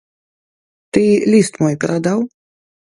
Ты 0.97 1.03
ліст 1.35 1.53
мой 1.67 1.75
перадаў? 1.87 2.19